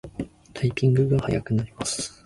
[0.55, 2.19] タイピングが早くなります